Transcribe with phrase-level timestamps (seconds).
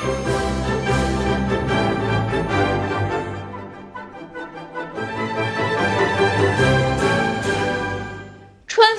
[0.00, 0.08] 春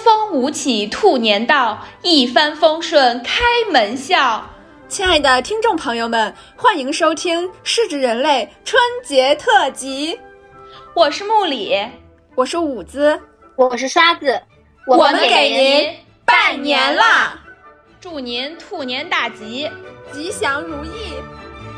[0.03, 3.42] 风舞起兔年到，一帆风顺开
[3.72, 4.47] 门笑。
[4.87, 10.20] 亲爱的听众朋友们，欢迎收听《失职人类》春节特辑。
[10.94, 11.83] 我是木里，
[12.36, 13.20] 我是舞子，
[13.56, 14.40] 我是刷子，
[14.86, 17.41] 我们给您拜年啦！
[18.02, 19.70] 祝您兔年大吉，
[20.12, 21.13] 吉祥如意，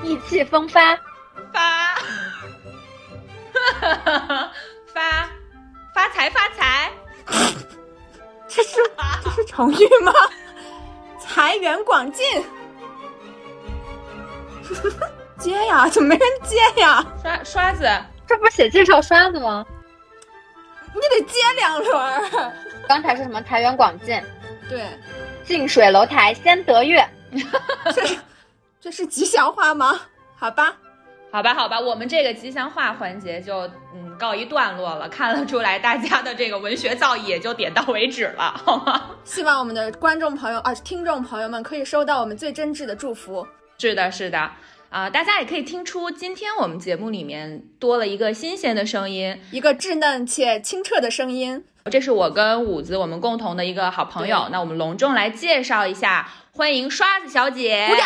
[0.02, 0.96] 意气风发，
[1.52, 1.96] 发，
[4.94, 5.30] 发，
[5.94, 6.90] 发财发财。
[8.48, 8.78] 这是
[9.22, 10.14] 这是成语吗？
[11.20, 12.26] 财源广进。
[15.38, 17.06] 接呀，怎么没人接呀？
[17.22, 17.86] 刷刷子，
[18.26, 19.66] 这不是写介绍刷子吗？
[20.94, 22.54] 你得接两轮。
[22.88, 23.42] 刚才是什么？
[23.42, 24.24] 财源广进。
[24.70, 24.88] 对，
[25.46, 27.08] 近水楼台先得月。
[27.94, 28.18] 这是
[28.80, 30.00] 这是吉祥话吗？
[30.36, 30.76] 好吧，
[31.32, 33.62] 好吧，好吧，我们这个吉祥话环节就
[33.96, 35.08] 嗯告一段落了。
[35.10, 39.10] 看得出来，大家的这个文学造诣也就点到为止了， 好吗？
[39.24, 43.48] 希望我们的观众朋友啊，听众朋友们可以收到我们最真挚的祝福。
[43.80, 44.52] 是的，是的，
[44.94, 51.66] 啊、大家也可以听出，今天我们节目里面多了一个新鲜的声音，一个稚嫩且清澈的声音。
[51.90, 54.48] 这是我跟五子我们共同的一个好朋友。
[54.52, 58.06] 那我们隆重来介绍一下，欢迎刷子小姐，鼓掌！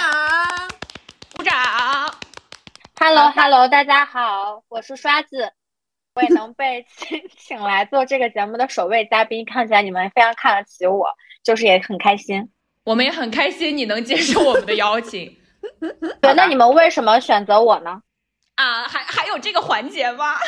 [1.35, 1.53] 鼓掌
[2.97, 5.51] ！Hello Hello，大家好，我是刷子。
[6.15, 11.09] 我也能被 请请来做这个节目的首位嘉宾，看起来你们非常看得起我，
[11.43, 12.49] 就是也很开心。
[12.85, 15.37] 我们也很开心你能接受我们的邀请
[16.21, 18.01] 对，那你们为什么选择我呢？
[18.55, 20.37] 啊，还还有这个环节吗？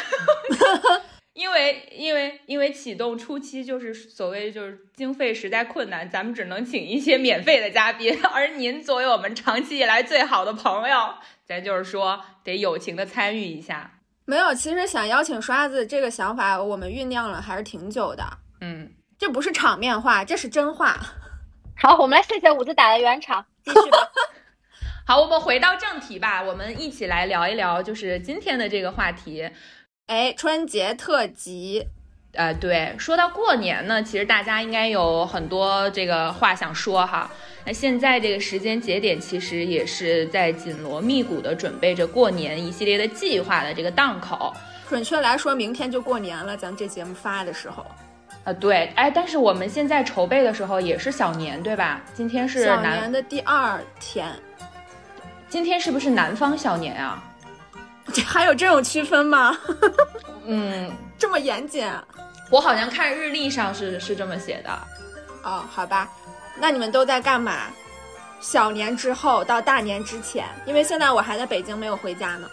[1.34, 11.14] 因为因为因为启动初期就是所谓就是经费实在困难，咱们只能请一些免费的嘉宾， 而您作为我们长期以来最好的朋友，
[11.46, 13.92] 咱就是说得友情的参与一下。
[14.26, 18.24] 没有，其实想邀请刷子这个想法，我们酝酿了还是挺久的。
[18.60, 20.98] 嗯，这不是场面话，这是真话。
[21.78, 23.98] 好，我们来谢谢五子打的圆场，继续吧。
[25.10, 29.50] 好，我们回到正题吧，我们一起来聊一聊，就是今天的这个话题。
[30.06, 31.84] 哎，春节特辑，
[32.34, 37.28] 呃，对，说到过年呢，其实大家应该有很多这个话想说哈。
[37.66, 44.54] 那现在这个时间节点，其实也是在紧锣密鼓的准备着过年一系列的计划的这个档口。
[44.88, 46.56] 准确来说，明天就过年了。
[46.56, 47.84] 咱这节目发的时候，
[48.44, 52.00] 呃，对，哎，但是我们现在筹备的时候也是小年，对吧？
[52.14, 54.32] 今天是小，年的第二天，
[55.50, 57.22] 今天是不是南方小年啊？
[58.14, 59.58] 这 还有这种区分吗？
[60.46, 62.04] 嗯，这么严谨啊？
[62.50, 64.70] 我好像看日历上是是这么写的。
[65.44, 66.10] 哦，好吧，
[66.60, 67.68] 那你们都在干嘛？
[68.42, 72.50] 小年之后到大年之前，因为现在我还在北京，没有回家呢。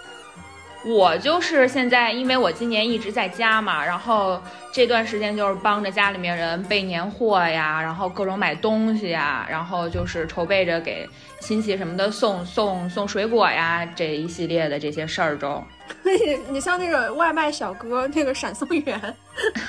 [0.87, 11.09] 我就是现在，因为我今年一直在家嘛，然后这段时间就是帮着家里面人备年货呀，然后各种买东西呀，然后就是筹备着给
[11.41, 15.65] 亲戚什么的送送送水果呀，这一系列的这些事儿中，
[16.49, 18.99] 你像那个外卖小哥，那个闪送员，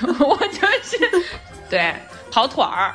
[0.20, 0.98] 我就是
[1.68, 1.92] 对
[2.30, 2.94] 跑腿儿。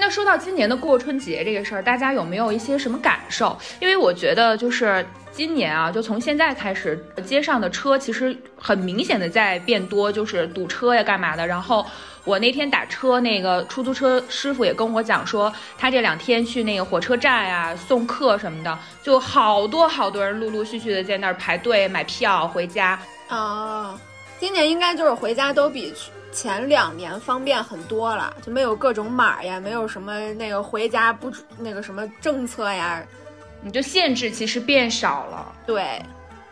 [0.00, 3.58] 那说到今年的过春节这个事儿，大家有没有一些什么感受？
[3.80, 11.44] 因为我觉得就是今年啊，就从现在开始，街上的车其实很明显的在变多，就是堵车呀，干嘛的。
[11.44, 11.84] 然后
[12.22, 22.96] 我那天打车，那个出租车师傅也跟我讲说，他这两天去那个火车站呀送客什么的，就好多好多人陆陆续续的在那儿排队买票回家。
[23.30, 23.98] 哦，
[24.38, 33.02] 今年应该就是回家都比去前两年方便很多了，就没有各种码呀，没有什么那个回家不那个什么政策呀。
[33.60, 35.52] 你就限制其实变少了。
[35.66, 36.00] 对，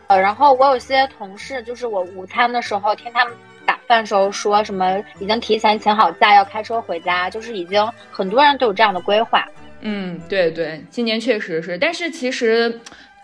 [0.07, 3.33] 呃，然后我有些同事，就是我午餐的时候听他们
[3.65, 9.45] 打饭时候说什么已经提前请好假要开车回家，就是已经很多人都有这样的规划。
[9.81, 12.77] 嗯，对对，今年确实是，但是其实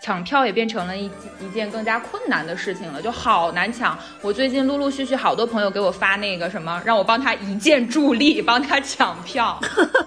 [0.04, 1.10] 抢票也变成了一
[1.40, 3.98] 一件更加困难的事情了，就好难抢。
[4.20, 9.58] 我最近陆陆续续好多朋友给我发那个什么，让我帮他一键助力，帮他抢票。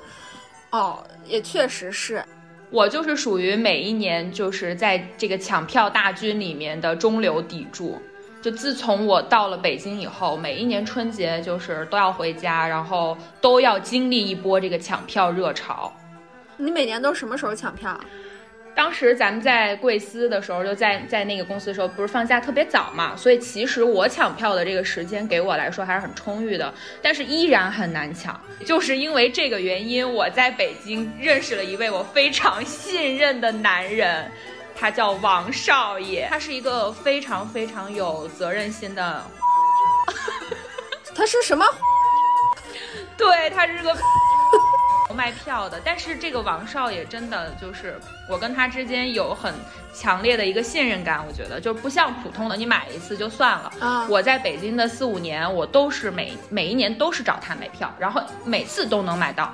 [0.69, 2.23] 哦，也确实是。
[2.69, 7.99] 我就是属于每一年就是在这个抢票大军里面的中流砥柱。
[8.39, 15.91] 就自从我到了北京以后，每一年春节就是都要回家，然后都要经历一波这个抢票热潮。
[16.55, 17.99] 你每年都什么时候抢票？
[18.77, 26.71] 当时咱们在贵司的时候，就在在那个公司的时候，不是放假特别早嘛，所以其实我抢票的这个时间给我来说还是很充裕的，
[27.01, 28.39] 但是依然很难抢。
[28.63, 34.31] 就是因为这个原因，我在北京认识了一位我非常信任的男人，
[34.75, 39.23] 他叫王少爷，他是一个非常非常有责任心的。
[41.15, 41.65] 他是什么？
[43.17, 43.91] 对他是个。
[45.13, 47.99] 卖票的，但是这个王少爷真的就是
[48.29, 49.53] 我跟他之间有很
[49.93, 53.71] 强烈的一个信任感，我觉得就不像普通的你买一次就算了。
[53.79, 59.53] 啊，我在北京的四五年，我都是每每一年都是找他买票，然后每次都能买到，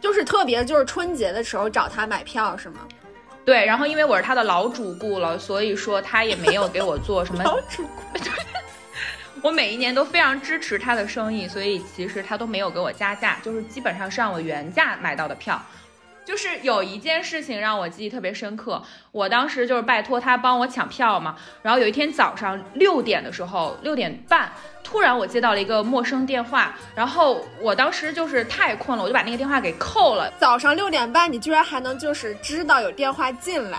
[0.00, 2.80] 就是特别就是春节的时候找他买票是吗？
[3.44, 8.18] 对，然后因为我是他的老主顾了，所以说他也没有给我做什么 老主顾。
[9.42, 15.60] 我每一年都非常支持他的生意，所以其实他都没有给我加价，就是基本上是按我原价买到的票。
[16.24, 24.50] 就是有一件事情让我记忆特别深刻，我当时就是拜托他帮我抢票嘛，然后有一天早上六点的时候，六点半，
[24.82, 30.28] 突然我接到了一个陌生电话，然后我当时就是太困了，我就把那个电话给扣了。
[30.36, 33.78] 早上六点半，你居然还能就是知道有电话进来。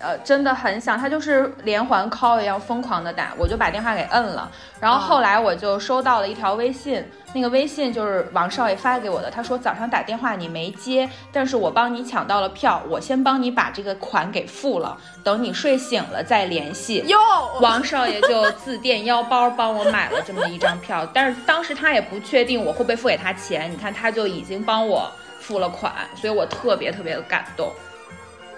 [0.00, 4.50] 呃，真的很想，他就是连环 call 一样疯狂的打，我就把电话给摁了。
[4.80, 17.04] 然后后来我就收到了一条微信，那个微信就是王少爷发给我的，他说早上打电话你没接，但是我帮你抢到了票，我先帮你把这个款给付了，等你睡醒了再联系。
[17.06, 17.18] 哟，
[17.60, 27.70] 王少爷就自垫腰包帮我买了这么一张票， 但是当时他也不确定我会不会付给他钱，你看他就已经帮我付了款，所以我特别特别的感动。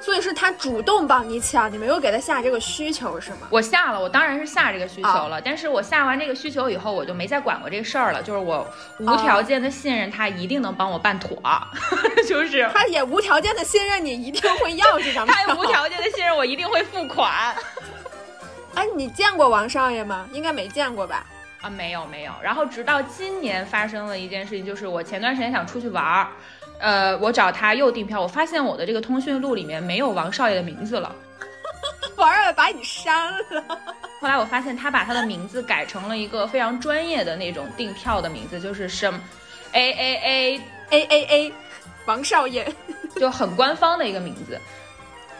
[0.04, 3.46] 所以是他主动帮你抢，你没有给他下这个需求是吗？
[3.50, 5.40] 我下了，我当然是下这个需求了。
[5.40, 8.20] 但是我下完这个需求以后，我就没再管过这事儿了。
[8.20, 8.66] 就是我
[8.98, 11.40] 无条件的信任他，一定能帮我办妥。
[12.26, 15.32] 就是他也无条件的信任你，一定会要这张票。
[15.38, 17.54] 他也无条件的信任我，一定会付款。
[18.74, 20.26] 哎，你见过王少爷吗？
[20.32, 21.24] 应该没见过吧？
[21.62, 22.32] 啊，没有没有。
[22.42, 26.28] 然后直到今年发生了一件事情，就是我前段时间想出去玩儿。
[26.80, 31.14] 呃，我找他又订票，我发现我的这个通讯录里面没有王少爷的名字了，
[32.16, 33.64] 王少爷把你删了。
[34.20, 39.20] 后来我发现他把他的名字改成了一个非常专业的那种订票的名字，就是什么
[39.72, 40.60] ，A A A
[40.90, 41.52] A A A，
[42.06, 42.66] 王少爷，
[43.14, 44.60] 就很官方的一个名字，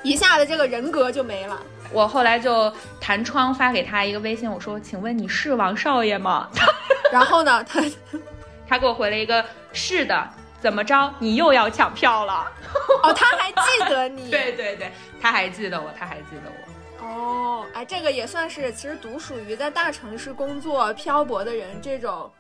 [0.05, 1.61] 一下子这个人格就没了。
[1.93, 6.49] 我后来就弹窗发给他一个微信，我说，请问你是王少爷吗？
[7.13, 7.83] 然后呢，他
[8.69, 10.29] 他给我回了一个是的。
[10.61, 11.13] 怎么着？
[11.19, 12.47] 你又要抢票了？
[13.03, 14.31] 哦，他还记得你？
[14.31, 16.53] 对对对，他还记得我，他还记得
[17.01, 17.05] 我。
[17.05, 22.31] 哦，哎，这个也算是，其实独属于在大城市工作漂泊的人这种，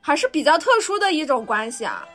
[0.00, 2.06] 还是比较特殊的一种关系啊。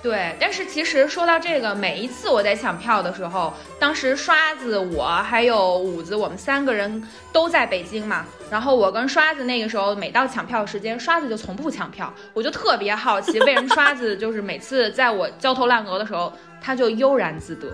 [0.00, 7.02] 对，但是其实说到这个，每一次我在抢票的时候，当时刷子我还有五子，我们三个人
[7.32, 8.24] 都在北京嘛。
[8.48, 17.68] 然后我跟刷子那个时候，每到抢票时间，刷子就从不抢票，我就特别好奇，为什么刷子就是每次在我焦头烂额的时候，他就悠然自得。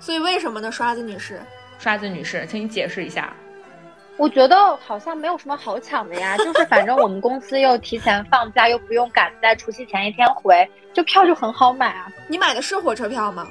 [0.00, 0.72] 所以为什么呢？
[0.72, 1.40] 刷子女士，
[1.78, 3.32] 刷子女士，请你解释一下。
[4.16, 12.06] 我觉得好像没有什么好抢的呀，就是反正我们公司又提前放假，又不用赶在除夕前一天回，就票就很好买啊。
[12.28, 13.46] 你买的是火车票吗？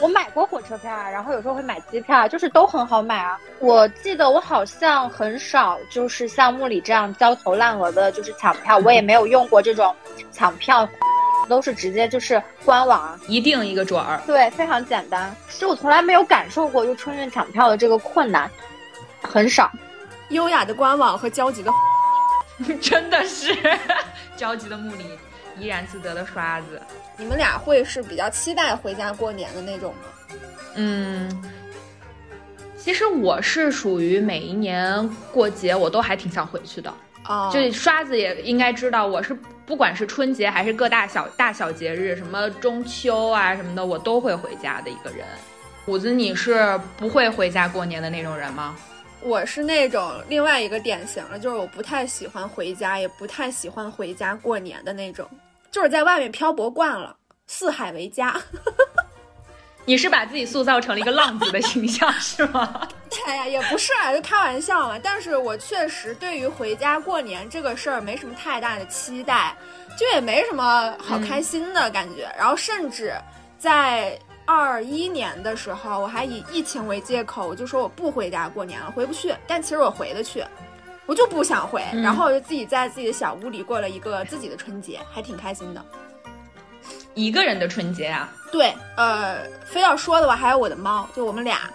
[0.00, 3.38] 我买过火车票啊，然后有时候会买机票，就是都很好买啊。
[3.60, 9.94] 我记得我好像很少就是像木里这样焦头烂额的，就是抢票，我也没有用过这种
[10.32, 10.88] 抢票，
[11.50, 14.18] 都是直接就是官网一定一个准儿。
[14.26, 15.36] 对，非常简单。
[15.50, 18.50] 其实我从来没有感受过就春运抢票的这个困难，
[19.22, 19.70] 很少。
[20.30, 21.70] 优雅的官网和焦急的，
[22.80, 23.56] 真的是
[24.36, 25.04] 焦急的木里，
[25.58, 26.80] 怡然自得的刷子。
[27.16, 30.36] 你们俩会是比较期待回家过年的那种吗？
[30.74, 31.42] 嗯，
[32.76, 36.92] 其实我是属于每一年过节我都还挺想回去的。
[37.26, 45.26] 哦，就刷子也应该知道，我是不管是春节还是各大小大小节日，什么中秋啊什么的，我都会回家的一个人。
[45.84, 48.76] 虎子，你是不会回家过年的那种人吗？
[49.20, 55.28] 我是那种另外一个典型了，就是我不太喜欢回家，也不太喜欢回家过年的那种，
[55.70, 58.34] 就是在外面漂泊惯了，四海为家。
[59.84, 62.86] 你是把自己塑造成了一个浪子的形象是吗？
[63.26, 64.98] 哎呀，也不是啊，就开玩笑嘛。
[65.02, 69.56] 但是我确实对于回家过年这个事儿没什么太大的期待，
[69.98, 72.30] 就也没什么好开心的感觉。
[72.38, 73.14] 然后甚至
[73.58, 74.18] 在。
[74.50, 79.34] 二一年的时候，我还以疫情为借口，我就说我不回家过年了，回不去。
[79.46, 80.42] 但其实我回得去，
[81.04, 81.84] 我就不想回。
[82.02, 85.84] 然后我就自己在自己的小屋里过了一个自己的春节，还挺开心的。
[87.12, 88.32] 一个人的春节啊？
[88.50, 91.70] 对，呃，非要说的话，还有我的猫，就我们俩，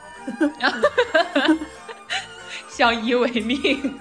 [2.68, 4.00] 相依为命。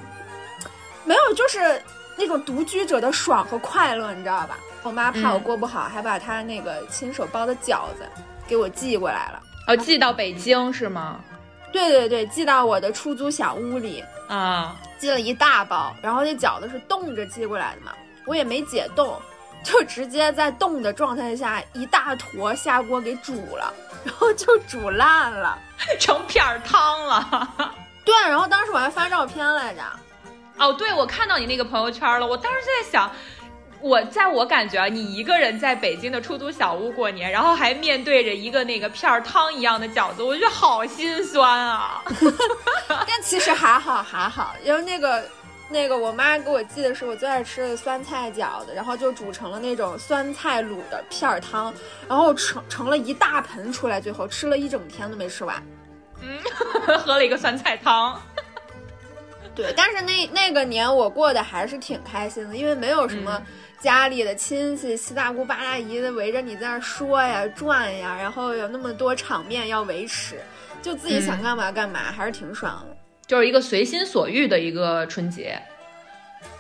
[1.05, 1.83] 没有，就是
[2.17, 4.59] 那种独居者的爽和快乐，你知道吧？
[4.83, 8.09] 我妈怕我过不好，还把她那个亲手包的饺子
[8.47, 9.43] 给我寄过来了。
[9.69, 11.21] 哦，寄到北京是吗？
[11.73, 15.95] 对对对，寄到我的出租小屋里啊，寄了一大包。
[16.03, 17.93] 然后那饺子是冻着寄过来的嘛，
[18.27, 19.19] 我也没解冻，
[19.65, 23.73] 就直接在冻的状态下一大坨下锅给煮了，
[24.05, 25.59] 然后就煮烂了，
[25.99, 27.49] 成片儿汤了。
[28.05, 29.81] 对，然后当时我还发照片来着。
[30.59, 32.27] 哦，对，我看到你那个朋友圈了。
[32.27, 33.11] 我当时就在想，
[33.83, 42.03] 我在我感觉啊，你一个人在北京的出租小屋过年，然后还面对着一个那个片儿汤一样的饺子，我觉得好心酸啊。
[42.89, 45.25] 但其实还好还好，因为那个
[45.69, 51.75] 那个我妈给我寄的是我最爱吃的酸菜饺子，然后就煮成了那种酸菜卤的片儿汤，
[52.09, 55.61] 然后盛盛了一大盆出来，最后吃了一整天都没吃完。
[56.21, 56.39] 嗯，
[57.01, 58.21] 喝了一个酸菜汤。
[59.55, 63.43] 对，但是那 那个年我过得还是挺开心的，因为没有什么
[63.83, 70.41] 家里的亲戚七大姑八大姨的围着你在那说呀、转呀，然后有那么多场面要维持，
[70.81, 72.97] 就自己想干嘛干嘛，还是挺爽的。
[73.27, 75.61] 就是一个随心所欲的一个春节。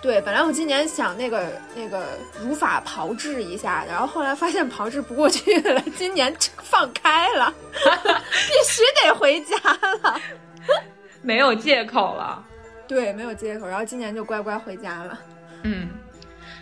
[0.00, 9.56] 对，本来我今年想那个那个如法炮制一下的，然后后来发现炮制不过去了，今年放开了， 必须得回家
[10.02, 10.20] 了，
[11.22, 12.44] 没有借口了。
[12.88, 15.20] 对，没有借口，然后今年就乖乖回家了。
[15.62, 15.88] 嗯，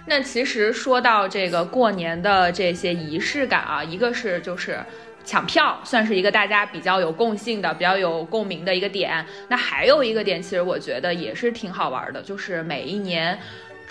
[0.07, 4.79] 那其实说到这个过年的这些仪式感啊，一个是就是
[5.25, 9.25] 抢票，算是一个大家比较有共性的、比较有共鸣的一个点。
[9.49, 13.39] 那还有一个点，其实我觉得也是挺好玩的，就是每一年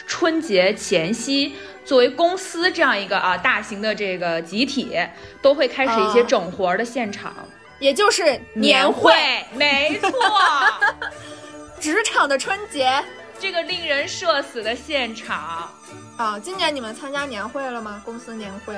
[0.08, 1.54] 春节前夕，
[1.86, 4.98] 作为公司这样一个啊大型的这个集体，
[5.42, 7.34] 都会开始一些整活的现场，
[7.80, 9.14] 也就是年会，
[9.54, 10.12] 没错。
[11.80, 12.92] 职场的春节，
[13.40, 15.72] 这个令人社死的现场
[16.20, 16.38] 啊！
[16.38, 18.02] 今年你们参加年会了吗？
[18.04, 18.76] 公司年会？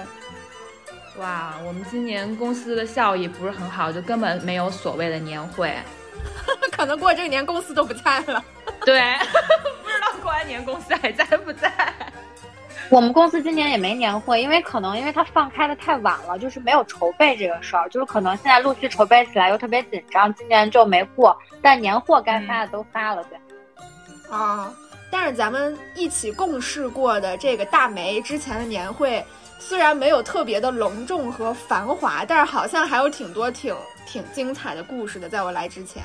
[1.17, 5.75] 哇，我们今年公司的效益不是很好，就根本没有所谓的年会。
[6.71, 8.45] 可能过这个年公司都不在了。
[8.85, 9.15] 对，
[9.81, 11.73] 不知道过完年公司还在不在。
[12.91, 21.35] 我们公司今年也没年会，因为可能因为它放开的太晚了，就是没有筹备这个事儿，就是可能现在陆续筹备起来又特别紧张，今年就没过。
[21.59, 23.39] 但年货该发的都发了，对。
[24.29, 24.71] 啊，
[25.11, 29.23] 但是咱们一起共事过的这个大梅之前的年会，
[29.59, 33.75] 虽然没有特别的隆重和繁华，但是好像还有挺多挺
[34.05, 35.27] 挺精彩的故事的。
[35.27, 36.01] 在我来之前，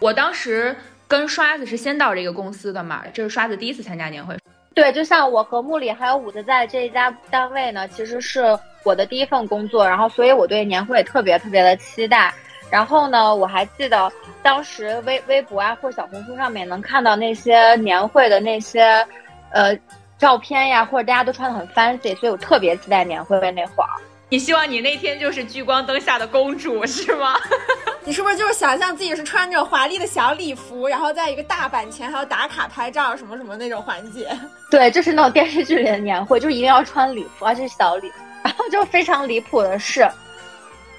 [0.00, 0.74] 我当时
[1.06, 4.34] 跟刷子是先到这个公司的嘛，这是刷子第一次参加年会。
[4.74, 12.32] 对，就像我和木里还有五子在这一家单位呢，其实是我的第一份工作，然后所以我对年会特别特别的期待。
[12.72, 14.10] 然后呢，我还记得
[14.42, 19.06] 当时微微博啊或者小红书上面能看到那些年会的那些，
[19.50, 19.78] 呃，
[20.16, 23.90] 照片呀，或者大家都穿的很 fancy，所以我特别期待年会的那会儿。
[24.30, 27.34] 你希望你那天就是聚光灯下的公主是吗？
[28.04, 34.26] 你是不是就是想象自己是穿着华丽的小礼服，然后在一个大板前还要打卡拍照什么什么那种环节？
[34.70, 38.16] 对，就是那种电视剧里的年会，就一定要穿礼服，而且是小礼服。
[38.42, 40.10] 然后就非常离谱的是。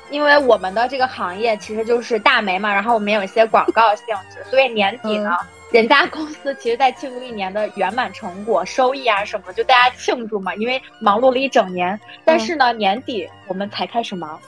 [0.10, 5.36] 因为我们的这个行业其实就是大媒嘛，然后我们有一些广告性质，所以年底呢，
[5.72, 10.54] 人家公司其实在庆祝一年的圆满成果、收益啊什么，就大家庆祝嘛。
[10.56, 14.40] 因为忙碌了一整年，但是呢，年底我们才开始忙，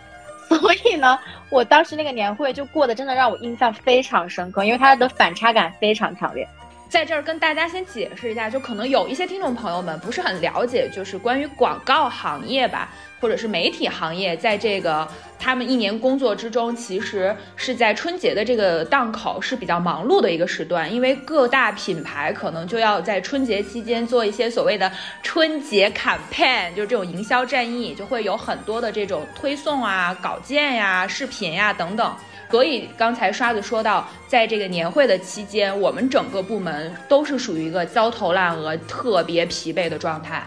[0.48, 1.18] 所以呢，
[1.48, 6.46] 我当时那个年会就过得真的让我印象非常深刻，因为它的反差感非常强烈。
[6.94, 12.88] 在这儿跟大家先解释一下，就可能有一些听众朋友们不是很了解，就是关于广告行业吧。
[13.20, 15.08] 或者是媒体行业，在这个
[15.38, 32.14] 他们一年工作之中，其实是在春节的这个档口是比较忙碌的一个时段，因为各大品牌可能就要在春节期间做一些所谓的春节 campaign，就是这种营销战役，就会有很多的这种推送啊、稿件呀、视频呀等等。
[32.50, 40.42] 所以刚才刷子说到，在这个年会的期间，我们整个部门都是属于一个焦头烂额、特别疲惫的状态。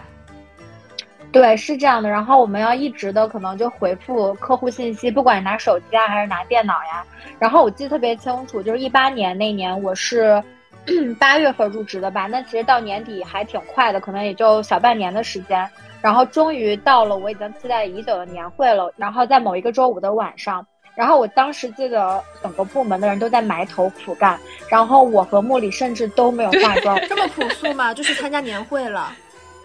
[1.30, 2.08] 对，是这样的。
[2.08, 7.04] 然后我们要一直的可能就回复客户信息，不管拿手机啊还是拿电脑呀。
[7.38, 10.42] 然后我记得特别清楚，就是一八年那年我是
[11.20, 12.26] 八月份入职的吧。
[12.26, 15.68] 那其实到年底还挺快的，可能也就小半年的时间。
[16.00, 18.90] 然后终于到了我已经期待已久的年会了。
[18.96, 20.66] 然后在某一个周五的晚上，
[20.98, 24.36] 然后我当时记得整个部门的人都在埋头苦干，
[24.68, 27.94] 然后我和茉莉甚至都没有化妆， 这么朴素吗？
[27.94, 29.12] 就是参加年会了。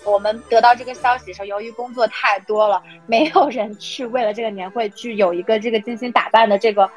[0.05, 6.87] 我们得到这个消息的时候，由于工作太多了，没有人去为了这个年会去有一个这个精心打扮的这个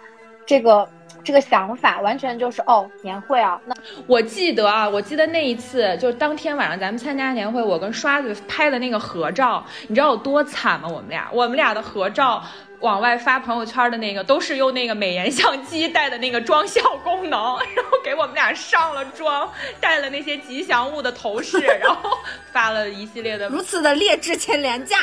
[0.44, 0.86] 这个。
[1.24, 3.60] 这个想法完全就是哦，年会啊！
[3.66, 3.74] 那
[4.06, 10.88] 我记得啊，我记得那一次就是当天晚上咱们参加年会，我跟刷子拍的那个合照，你知道有多惨吗？
[10.88, 12.40] 我们俩，我们俩的合照
[12.80, 22.18] 往外发朋友圈的那个，都是用那个美颜相机带的那个妆效功能，然后给我们俩上了妆，带了那些吉祥物的头饰，然后
[22.52, 24.98] 发了一系列的如此的劣质且廉价。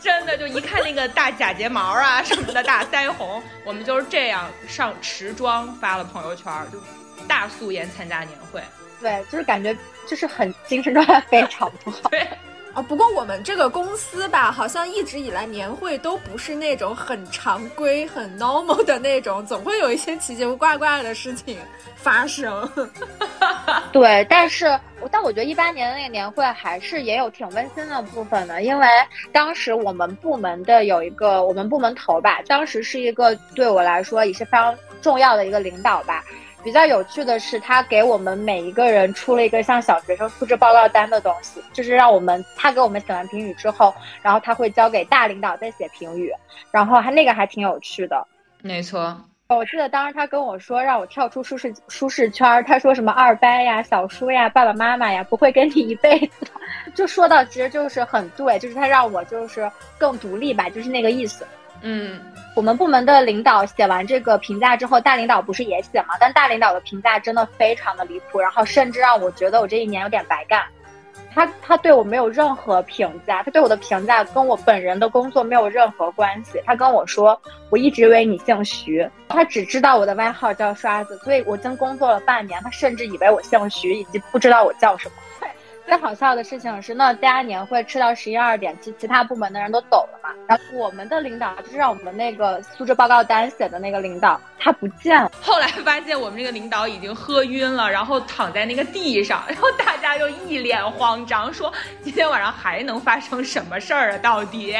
[0.00, 6.78] 真的就一看那个大假睫毛啊什么的，大腮红，我们就是这样上持妆发了朋友圈，就
[7.26, 8.60] 大素颜参加年会。
[9.00, 9.74] 对，就是感觉
[10.06, 12.10] 就是很精神状态非常不好。
[12.10, 12.28] 对。
[12.74, 21.56] 啊，不过我们这个公司吧，好像一直以来年会都不是那种很常规、很 normal 的那种，总会有一些奇奇怪怪的事情
[21.94, 22.68] 发生。
[23.92, 24.78] 对，但是
[25.08, 28.88] 但我觉得一八年的那个年会还是也有挺温馨的部分的，因为
[29.30, 36.24] 当时我们部门的有一个我们部门头吧，当时是一个对我来说也是非常重要的一个领导吧。
[36.64, 46.32] 比较有趣的是，他给我们每一个人出了一个像小学生素质报告单的东西，就是让我们他给我们写完评语之后，然后他会交给大领导再写评语，
[46.70, 48.26] 然后还那个还挺有趣的。
[48.62, 49.14] 没错，
[49.48, 56.46] 我记得当时他跟我说让我跳出舒适舒适圈，他说什么二班呀、小叔呀、爸爸妈妈呀不会跟你一辈子，
[56.96, 61.46] 就说到其实就是很对，就是他让我就是更独立吧，就是那个意思。
[61.84, 62.20] 嗯。
[62.56, 66.14] 我们部门的领导写完这个评价之后，大领导不是也写吗？
[66.20, 70.62] 但大领导的评价真的非常的离谱，然后甚至让我觉得我这一年有点白干。
[71.34, 76.62] 他他对我没有任何评价，他对我的评价跟我本人的工作没有任何关系。
[76.64, 77.36] 他跟我说，
[77.70, 85.43] 我一直以为你姓徐，他只知道我的外号叫刷子，所以我经工作了半年，他甚至以为我姓徐，以及不知道我叫什么。
[85.86, 90.30] 最好笑的事情是，那大家年会吃到十一二点，其其他部门的人都走了嘛。
[90.48, 95.30] 然后我们的领导就是让我们那个素质报告单写的那个领导，他不见了。
[95.40, 101.72] 后来发现我们这个领导已经喝晕了，然后躺在那个地上，然后大家就一脸慌张，说
[102.02, 104.18] 今天晚上还能发生什么事儿啊？
[104.18, 104.74] 到底？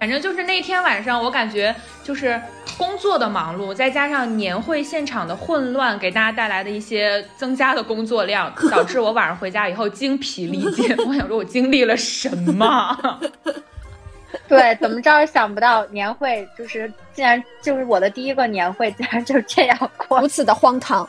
[0.00, 2.40] 反正就是那天晚上，我感觉就是
[2.78, 10.96] 工作的忙碌，再加上年会现场的混乱，给大家带来的一些增加的工作量， 导致我晚上回家以后精疲力尽。
[11.06, 13.20] 我想说，我经历了什么？
[14.48, 21.06] 对，怎么着也想不到年会就是竟然就是我的第一个年会，竟然就这样过，如此的荒唐，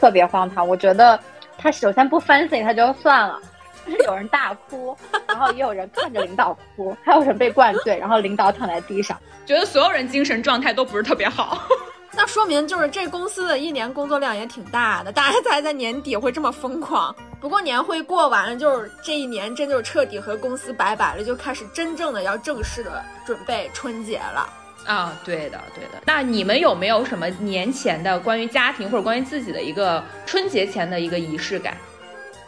[0.00, 0.66] 特别荒唐。
[0.66, 1.20] 我觉得
[1.58, 3.38] 他首先不 fancy，他就算了。
[3.86, 11.62] 就是有人大哭，然后也有人看着领导哭，还有人被灌醉，然后领导躺在地上，觉得所有人精神状态都不是特别好。
[12.16, 17.14] 那说明就是这公司的一年工作量也挺大的，大家才在年底会这么疯狂。
[17.40, 24.48] 不过年会过完了，就是这一年真就是彻底和公司拜拜了，就开始真正的要正式的准备春节了。
[24.86, 26.02] 啊，对的，对的。
[26.06, 31.76] 那你们有没有什么年前的关于家庭或者关于自己的一个春节前的一个仪式感？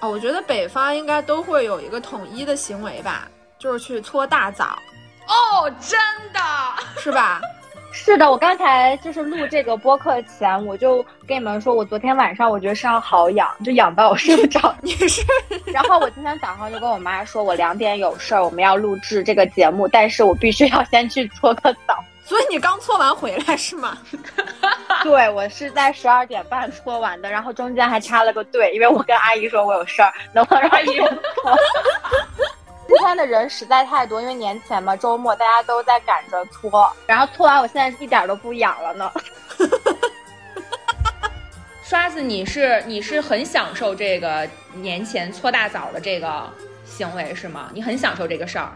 [0.00, 3.28] 哦，我觉得北方应该都会有一个统一的行为吧，
[3.58, 4.78] 就是去搓大澡。
[5.26, 5.98] 哦，真
[6.32, 6.40] 的
[6.98, 7.40] 是吧？
[7.92, 14.74] 是的，我刚才就是录这个播客前，我就跟你们说，我昨天晚上我觉得身上好痒，就痒到我睡不着。
[14.82, 15.24] 你是？
[15.72, 22.04] 然后我今天早上就跟我妈说，我两点有事儿，我们要录制这个节目，但是我必须要先去搓个澡。
[22.26, 23.96] 所以你刚搓完回来是吗？
[25.04, 31.56] 对，我是在十二点半搓完的，然后中间还插了个队，因为我跟阿姨说我有事儿，能不能让阿姨搓？
[32.88, 39.12] 今天的人实在太多，因为年前嘛，周末大家都在赶着搓，然后搓完，我现在一点都不痒了呢。
[41.84, 46.52] 刷子，你是你是很享受这个年前搓大澡的这个
[46.84, 47.70] 行为是吗？
[47.72, 48.72] 你很享受这个事儿？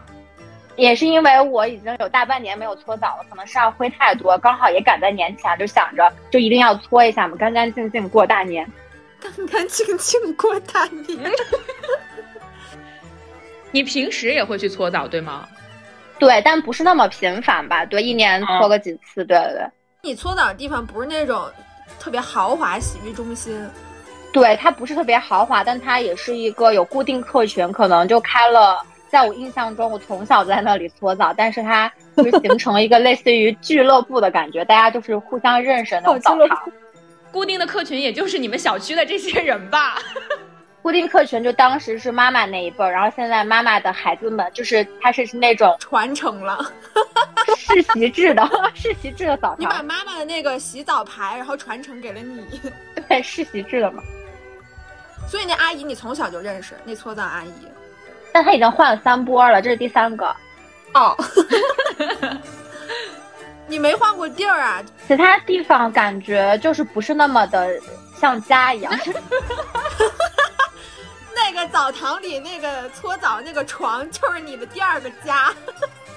[0.77, 8.65] 也是因为我已经有大半年没有搓澡了，可能身上灰太多，刚好也赶在年前，就想着就一定要搓一下嘛，干干净净过大年。
[9.19, 11.31] 干干净净过大年。
[13.71, 15.47] 你平时也会去搓澡对吗？
[16.17, 17.85] 对，但不是那么频繁吧？
[17.85, 19.23] 对，一年搓个几次。
[19.25, 19.65] 对对对。
[20.01, 21.47] 你搓澡的地方不是那种
[21.99, 23.69] 特别豪华洗浴中心？
[24.33, 28.83] 对，它不是特别豪华，但它也是一个有固定客群，可能就开了。
[29.11, 36.71] 在我印象中，我从小在那里搓澡，但是它就形成了一个类似于俱乐部的感觉，大家就是互相认识的那种澡堂。
[37.29, 39.95] 固定的客群也就是你们小区的这些人吧。
[40.81, 46.57] 固定客群就当时是妈妈那一辈儿，然后现在妈妈的孩子们，就是它是那种传承了
[47.55, 49.57] 世袭制的世袭制的澡堂。
[49.59, 52.59] 你把妈妈的那个洗澡牌，然后传承给了你。
[53.07, 54.01] 对，世袭制的嘛。
[55.27, 57.51] 所以那阿姨你从小就认识那搓澡阿姨。
[58.33, 60.35] 但他已经换了三波了，这是第三个。
[60.93, 61.15] 哦，
[63.67, 64.83] 你没换过地儿啊？
[65.07, 67.79] 其他地方感觉就是不是那么的
[68.19, 68.93] 像家一样。
[71.33, 75.53] 那个澡堂里那个搓澡那个床就是你的第二个家。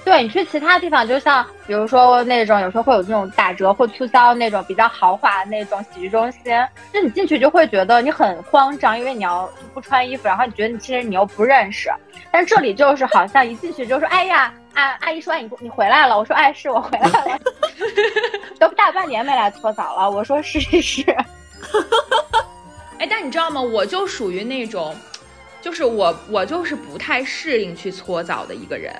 [0.04, 6.42] 对你去其他地方，就像比如说那种有时候会有这种打折或促销那种比较豪华的那种洗浴中心，
[6.92, 11.90] 就你进去就会觉得你很慌张，因为你要不穿衣服，然后你觉得你其实你又不认识。
[12.30, 17.38] 但这里就是好像一进去就说：“哎呀，阿阿姨说你你回来了。”我说：“哎，是我回来了。
[18.60, 20.10] ”都大半年没来搓澡了。
[20.10, 21.02] 我说：“是是是。
[22.98, 23.60] ”哎，但你知道吗？
[23.60, 24.94] 我就属于那种，
[25.62, 28.92] 就是我我就是不太适应去搓澡的一个人。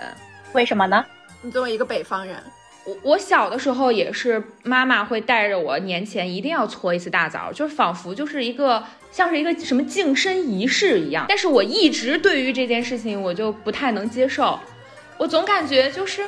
[0.55, 1.05] 为什么呢？
[1.43, 2.37] 你作为一个北方人，
[2.85, 11.27] 我我小的时候也是，妈妈会带着我年前一定要搓一次大澡，就是仿佛就是一个像是一个什么净身仪式一样。
[11.29, 14.59] 但是我一直对于这件事情我就不太能接受，
[15.19, 16.23] 我总感觉就是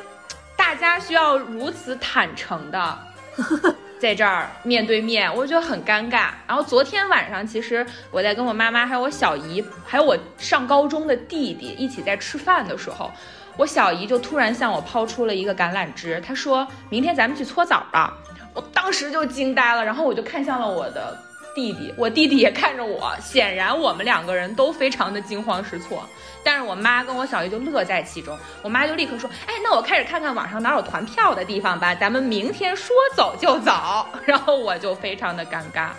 [0.57, 2.99] 大家需要如此坦诚的
[3.97, 6.31] 在这儿面对面，我觉得很尴尬。
[6.45, 13.09] 然后昨天晚上，其实我在跟我妈妈、还有我小姨、还有我上高中的弟弟一起在吃饭的时候。
[13.57, 18.13] 我小姨就突然向我抛出了一个橄榄枝，她说明天咱们去搓澡吧。
[18.53, 21.17] 我当时就惊呆了，然后我就看向了我的
[21.53, 26.03] 弟弟，我弟弟也看着我，显然我们两个人都非常的惊慌失措。
[26.43, 33.71] 但是我妈跟我小姨就乐在其中，我妈就立刻说：“哎，那我开始看看网上哪有团票的地方吧，咱们明天说走就走。
[34.25, 35.89] ”然后我就非常的尴尬。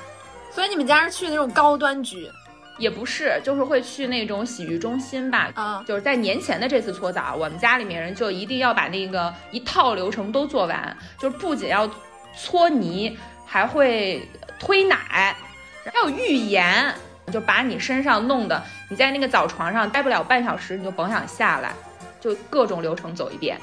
[0.51, 2.31] 所以你们家是去那种高端局？
[2.79, 5.51] 也不是，就是会去那种洗浴中心吧。
[5.55, 11.91] 啊，就是在年前的这次搓澡，我们家里面人就一定要把那个一套流程都做完，就是不仅要
[12.35, 14.27] 搓泥，还会
[14.59, 15.37] 推奶，
[15.85, 16.95] 还有浴盐，
[17.33, 21.73] 就把你身上弄的，你在那个澡床上待不了半小时，你就甭想下来，
[22.21, 23.59] 就各种流程走一遍。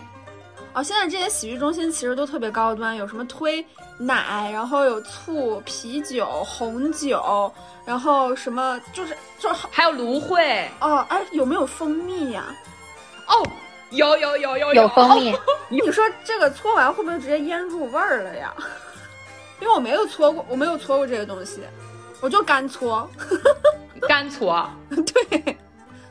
[0.76, 3.66] 哦，现在这些洗浴中心其实都特别高端，有什么推
[3.98, 7.52] 奶，然后有醋、啤酒、红酒。
[7.86, 12.44] 然后什么就是就还有芦荟哦，哎，有没有蜂蜜呀？
[13.28, 13.48] 哦，
[13.92, 15.34] 有有有有有蜂蜜。
[15.70, 18.54] 你说这个搓完会不会直接腌入味儿了呀？
[19.62, 21.62] 因为我没有搓过，我没有搓过这个东西，
[22.22, 23.10] 我就干搓，
[24.10, 24.70] 干搓。
[24.90, 25.58] 对，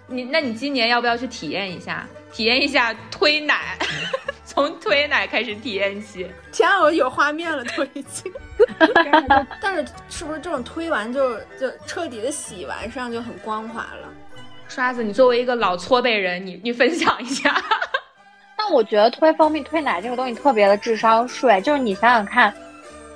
[0.06, 2.06] 你那你今年要不要去体验一下？
[2.32, 3.78] 体验一下推奶，
[4.54, 6.30] 从推奶开始体验起。
[6.52, 8.32] 天啊，我有画面了，都已经。
[9.60, 14.08] 但是是不是这种推完就就彻底的洗完，身上就很光滑了？
[14.68, 17.52] 刷子，你作为一个老搓背人，你你分享一下。
[18.56, 22.54] 但我觉得推蜂蜜、推奶这个东西特别的智商税，就是你想想看，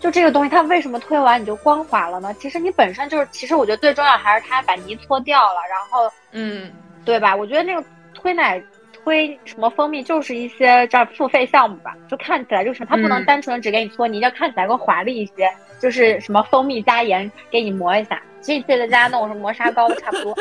[0.01, 2.35] 就这个东西它为什么推完你就光滑了呢？
[2.41, 6.73] 其实你本身就是，其实我觉得最重要还是它把泥搓掉了，然后嗯，
[7.05, 7.35] 对吧？
[7.35, 8.61] 我觉得那个推奶。
[9.09, 20.37] 推什么蜂蜜就是一些这付费项目吧，就看起来就是它不能单纯的只给你搓泥，要看起来更华丽一些，就是什么蜂蜜加盐给你磨一下，其实在家弄什么磨砂膏的差不多。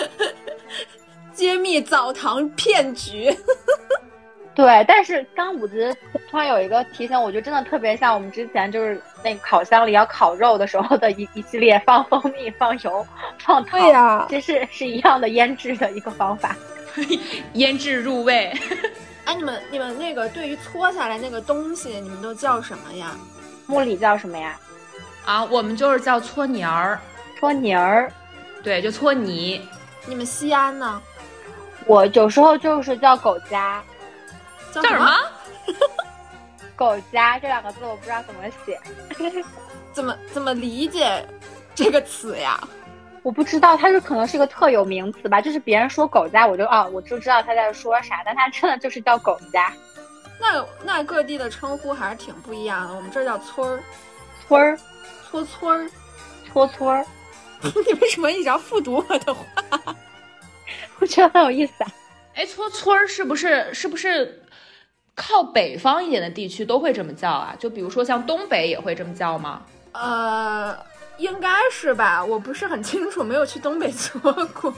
[1.32, 3.34] 揭秘澡堂骗局。
[4.54, 5.96] 对，但是刚五子
[6.30, 13.06] 突然有一个提醒，我觉得真的特别像我们之前就是那个烤箱里要烤肉的时候的一一系列放蜂蜜、放油、
[13.38, 16.54] 放糖，对呀，这是是一样的腌制的一个方法。
[17.54, 18.52] 腌制入味。
[19.26, 23.16] 哎，你们你们那个对于搓下来那个东西，你们都叫什么呀？
[23.66, 24.58] 木里叫什么呀？
[25.26, 27.00] 啊，我们就是叫搓泥儿，
[27.40, 28.12] 搓泥儿。
[28.64, 29.62] 对，就搓泥。
[30.06, 31.02] 你们西安呢？
[31.86, 33.84] 我有时候就是叫狗夹。
[34.72, 35.14] 叫什么？
[36.76, 38.80] 狗夹这两个字我不知道怎么写。
[39.94, 41.26] 怎么怎么理解
[41.74, 42.60] 这个词呀？
[43.24, 49.74] 我不知道，它是可能是一个特有名词吧，就是别人说狗家，我就啊，我就知道他在说啥，但它真的就是叫狗家。
[50.40, 53.84] 那那各地的称呼还是挺不一样的，我们这叫村儿，
[54.48, 54.78] 村儿，
[55.30, 55.90] 搓村儿，
[56.46, 57.06] 搓村儿。
[57.62, 59.44] 你为什么一直要复读我的话？
[61.00, 61.92] 我觉得很有意思啊。
[62.36, 64.44] 哎，搓村儿是不是是不是
[65.16, 67.56] 靠北方一点的地区都会这么叫啊？
[67.58, 69.64] 就比如说像东北也会这么叫吗？
[69.92, 70.78] 呃。
[71.18, 74.74] 应该是吧，我不是很清楚，没有去东北搓过，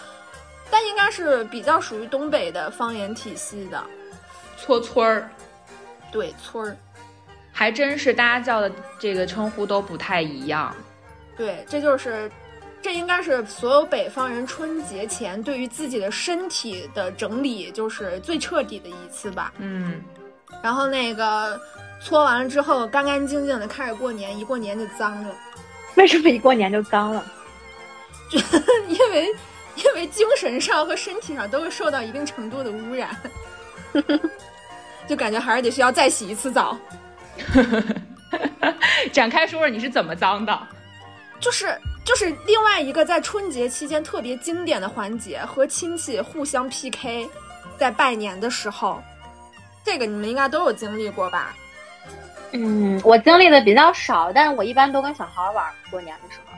[0.70, 3.82] 但应该是比较属于东北的方言体系的，
[4.58, 5.30] 搓村儿，
[6.12, 6.76] 对村儿，
[7.52, 10.74] 还真是大家叫的这个称呼都不太一样，
[11.36, 12.30] 对，这就是，
[12.82, 20.02] 这应该是所有北方人春节前对于自己的身体的整理，就是最彻底的一次吧，嗯，
[20.62, 21.58] 然后那个
[22.02, 25.34] 搓完了之后，干干净净的开始过年，一过年就脏了。
[25.96, 27.24] 为什么一过年就脏了？
[28.88, 29.26] 因为
[29.74, 33.16] 因为精神上和身体上都会受到一定程度的污染，
[35.08, 36.78] 就感觉还是得需要再洗一次澡。
[39.12, 40.68] 展开说说你是怎么脏的？
[41.40, 47.28] 就是就是另外一个在春节期间特别经典的环节，和亲戚互相 PK，
[47.78, 49.02] 在拜年的时候，
[49.82, 51.54] 这个你们应该都有经历过吧？
[52.52, 56.56] 嗯，我经历的比较少，但是我一般都跟小孩玩过年的时候。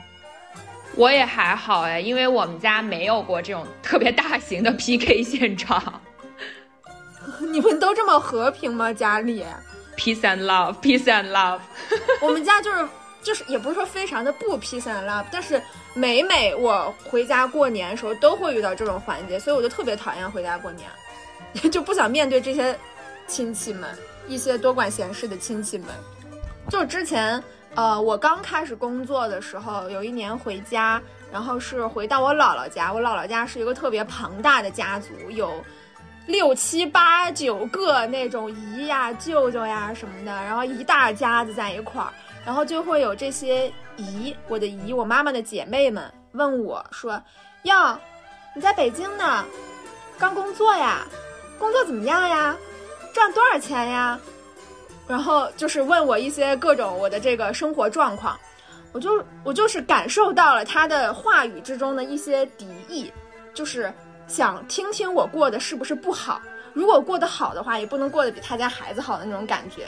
[0.95, 6.01] 我也还好哎，因为我们家没有过这种特别大型的 PK 现场。
[7.51, 8.93] 你们都这么和平吗？
[8.93, 9.43] 家里
[9.97, 11.59] ？Peace and love，peace and love。
[12.21, 12.87] 我们家就是
[13.23, 15.61] 就是也不是说非常的不 peace and love，但是
[15.93, 20.87] 每每我回家过年的时候都会遇到这种环节，所以我就特别讨厌回家过年，
[21.71, 22.77] 就不想面对这些
[23.25, 23.89] 亲戚们，
[24.27, 25.87] 一些多管闲事的亲戚们。
[26.69, 27.41] 就之前。
[27.75, 32.93] 呃，我刚开始工作的时候，有一年回家，然后是回到我姥姥家。
[32.93, 35.51] 我姥姥家是一个特别庞大的家族，有
[36.27, 42.13] 六七八九个那种姨呀、舅舅呀什么的，然后一大家子在一块儿，
[42.45, 47.19] 然后就会有这些姨，我的姨，我妈妈的姐妹们问我说
[47.65, 47.97] ：“哟，
[48.53, 49.43] 你在北京呢？
[50.19, 51.07] 刚工作呀？
[51.57, 52.55] 工作怎么样呀？
[53.13, 54.19] 赚多少钱呀？”
[55.07, 58.39] 然后就是问我一些各种我的这个生活状况，
[58.91, 63.11] 我就我就是感受到了他的话语之中的一些敌意，
[63.53, 63.93] 就是
[64.27, 66.41] 想听听我过得是不是不好。
[66.71, 69.87] 如果过得好的话，也不能过得比他家孩子好的那种感觉。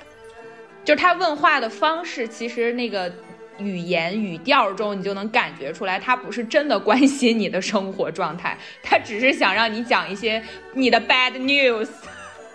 [0.83, 3.11] 就是他问话的方式，其实那个
[3.57, 11.87] 语言语调中，你就能感觉出来，他不是真的关心你的生活状态，他只是想让你讲一些你的 bad news。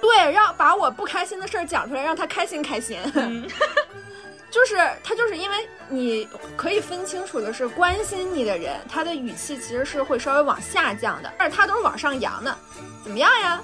[0.00, 2.98] 对，让把我不开心的事儿讲出来，让他开心开心。
[4.50, 12.56] 就是他，就是因为你可以分清楚的是，关心你的人，他的语气其实是会稍微往下降的，但是他都是往上扬的。
[13.04, 13.62] 怎么样呀？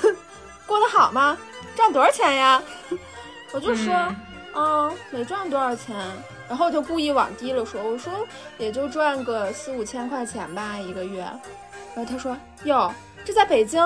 [0.66, 1.36] 过得好吗？
[1.74, 2.62] 赚多少钱呀？
[3.52, 3.94] 我就说，
[4.54, 5.94] 嗯，没赚多少钱，
[6.48, 8.26] 然后就故意往低了说，我说
[8.56, 11.20] 也就赚个四五千块钱吧一个月。
[11.94, 12.90] 然后他说，哟，
[13.22, 13.82] 这在北京。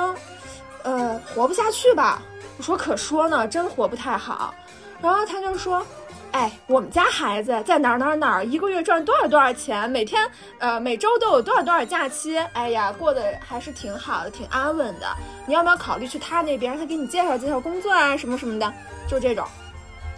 [0.82, 2.22] 呃，活不下去吧？
[2.58, 4.54] 我说可说呢，真活不太好。
[5.00, 5.86] 然后他就说，
[6.32, 15.06] 哎，我们家孩子在哪儿哪儿哪儿，一个月赚多少多少钱，每天呃每周都有多少多少假期，哎呀，过得还是挺好的，挺安稳的。
[15.46, 18.72] 你要不要考虑去他那边，他给你介绍介绍工作啊，什么什么的，
[19.08, 19.46] 就这种。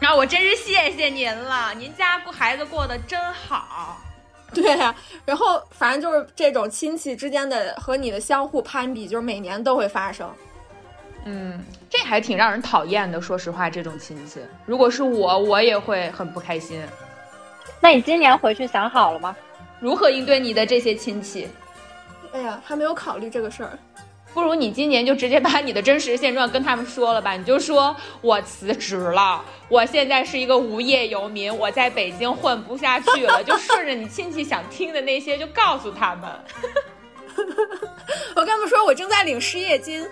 [0.00, 3.96] 那我真是谢谢您了，您家过孩子过得真好。
[4.52, 4.92] 对呀，
[5.24, 10.28] 然后反正就是这种亲戚之间的和你的相互攀比，就是每年都会发生。
[11.24, 11.58] 嗯，
[11.88, 13.20] 这还挺让人讨厌的。
[13.20, 16.82] 说实话，这种亲戚，如果是我，我也会很不开心。
[17.80, 19.36] 那你今年回去想好了吗？
[19.80, 21.48] 如何应对你的这些亲戚？
[22.32, 23.78] 哎呀，还没有考虑这个事儿。
[24.34, 27.32] 不如你今年就直接把你的真实现状跟他们说了吧。
[27.32, 36.30] 你就说我辞职了，我现在是一个无业游民，我在北京混不下去了，就顺着你亲戚想听的那些就告诉他们。
[38.34, 40.02] 我跟他们说，我正在领失业金。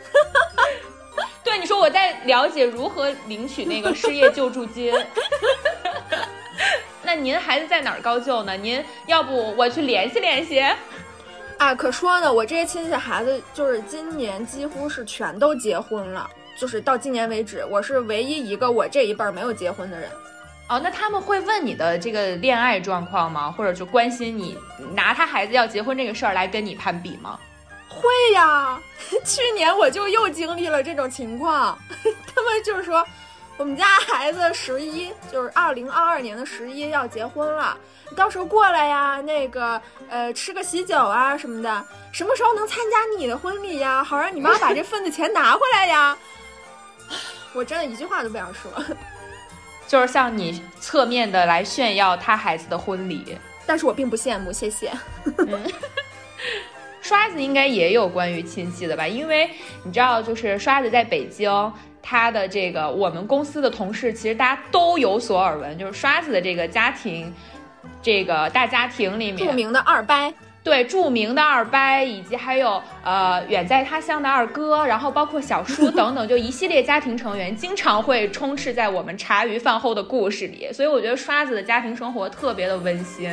[1.51, 4.95] 对，你说我在了解如何领取那个失业救助金。
[7.03, 8.57] 那您孩子在哪儿高就呢？
[8.57, 10.61] 您要不我去联系联系？
[11.59, 20.09] 啊，可说呢，我这些亲戚孩子就是今年几乎是全都结婚了，就是到今年为止，我是唯一一个我这一辈儿没有结婚的人。
[20.69, 23.51] 哦，那他们会问你的这个恋爱状况吗？
[23.51, 24.57] 或者就关心你
[24.95, 27.37] 拿他孩子要结婚这个事儿来跟你攀比吗？
[27.91, 28.81] 会呀，
[29.27, 31.77] 去年我就又经历了这种情况，
[32.35, 33.05] 他们就是说，
[33.57, 37.77] 我们家孩子十一，就是二零二二年的十一要结婚了，
[38.17, 44.03] 到时候过来呀，那个呃吃个喜酒啊什么的，什么时候能参加你的婚礼呀？
[44.05, 46.17] 好让你妈把这份子钱拿回来呀！
[47.53, 48.71] 我真的一句话都不想说，
[49.89, 54.93] 就是向你侧面的来炫耀他孩子的婚礼，但是我并不羡慕，谢谢。
[57.11, 59.05] 刷子应该也有关于亲戚的吧？
[59.05, 59.51] 因为
[59.83, 61.51] 你知道，就是刷子在北京，
[62.01, 67.35] 他的这个我们公司的同事其实大家都有所耳闻，就是刷子的这个家庭，
[68.01, 83.29] 这个大家庭里面著名的二伯，对，著名的二伯，以及还有呃远在他乡的二哥，然后包括小叔等等，就一系列家庭成员，经常会充斥在我们茶余饭后的故事里，所以我觉得刷子的家庭生活特别的温馨。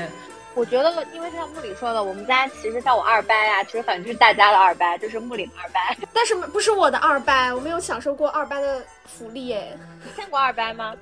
[0.58, 6.08] 我觉得，因为像木里说的，我们家其实像我二伯呀，其实反正就是大家的二伯，就是木里二伯。
[6.12, 9.64] 但是不是我的二伯，我没有享受过二伯的福利你。
[10.16, 10.96] 见过二伯吗？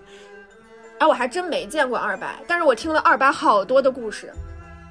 [0.99, 4.29] 哎，我还真没见过二伯，但是我听了二伯好多的故事。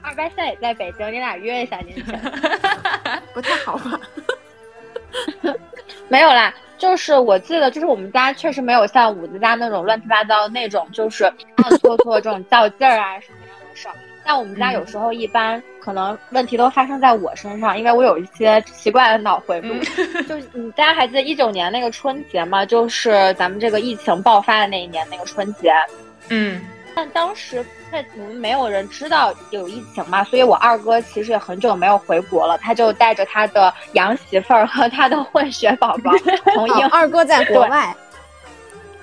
[0.00, 2.02] 二伯现在也在北京，你俩约一下您去。
[3.34, 4.00] 不太好吧？
[6.08, 13.94] 没有啦，就是我记得，就是我们家确实没有像五子家那种乱七八糟那种，就是暗搓搓这种较劲儿啊什么样的事儿。
[14.24, 19.74] 但我们家有时候一般可能问题都发生在我身上，因为我有一些奇怪的脑回路。
[20.26, 22.64] 就是你大家还记得一九年那个春节吗？
[22.64, 25.72] 就是咱们这个疫情爆发的那一年那个春节。
[26.30, 26.60] 嗯。
[26.96, 36.12] 但当时在我们没有人知道有疫情嘛，所以我二哥其实也很久没有回国了，他就带着他的洋媳妇儿和他的混血宝宝
[36.54, 37.92] 从英二哥在国外，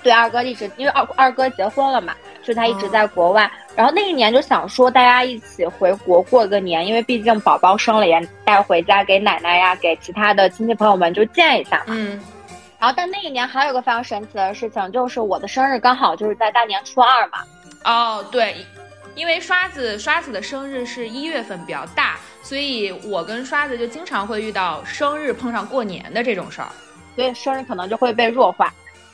[0.02, 3.52] 对二哥一直因为二二哥结婚了嘛，所以他一直在国外。
[3.76, 11.86] 然后那一年就想说大家一起回国过个年，因为毕竟宝宝生了也带回家给奶奶呀，给其他的亲戚朋友们就见一下嘛。
[11.90, 12.22] 嗯。
[12.80, 17.40] 然后但那一年还有个非常神奇的事情，就是我的生日刚好就是在大年初二嘛。
[17.84, 18.56] 哦，对，
[19.16, 26.68] 因为刷子刷子的生日是一月份比较大，所以我跟刷子就经常会遇到生日碰上过年的这种事儿，
[27.16, 28.74] 所以生日可能就会被弱化。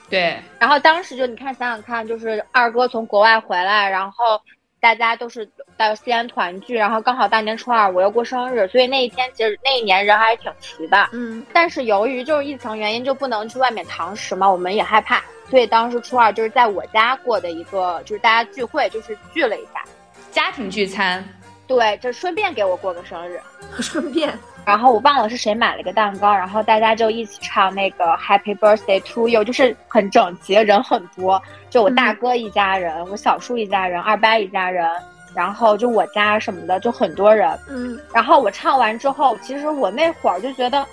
[0.09, 4.39] 对，然后当时就你看想想看，就是二哥从国外回来，然后
[4.79, 11.09] 大家都是到西安团聚，然后刚好大年初二我又过生日，所以那一天其实那一年人还是挺齐的。
[11.11, 15.21] 嗯，但是由于就是疫情原因，就不能去外面堂食嘛，我们也害怕。
[15.49, 19.83] 所以当时初二就是在我家过的一个，就是大家聚会，就是聚了一下，
[20.31, 21.23] 家庭聚餐。
[21.67, 23.41] 对，就顺便给我过个生日，
[23.81, 24.37] 顺便。
[24.67, 34.85] 然后我忘了是谁买了个蛋糕，然后大家就一起唱那个 Happy Birthday to You，就是很整齐，人很多，就我大哥一家人，我小叔一家人，二伯一家人，
[35.33, 37.57] 然后就我家什么的，就很多人。
[37.69, 37.97] 嗯。
[38.13, 40.85] 然后我唱完之后，其实我那会儿就觉得。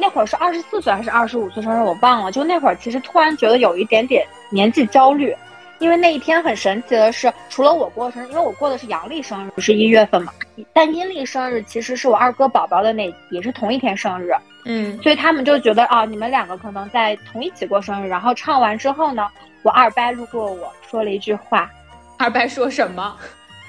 [0.00, 2.30] 那会儿是二十四岁还是二十五岁生日，我忘了。
[2.30, 5.36] 就那会儿，其实突然觉得有一点点年纪焦虑，
[5.78, 10.32] 因为那一天很神奇的是，除了我过生日，因为我过的是阳历生日，不是一月份嘛。
[10.72, 14.32] 但阴历生日其实是我二哥宝宝的那，也是同一天生日。
[14.64, 18.08] 嗯，所以他们就觉得啊，你们两个可能在同一起过生日。
[18.08, 19.28] 然后唱完之后呢，
[19.62, 21.70] 我二伯路过我说了一句话。
[22.16, 23.16] 二伯说什么？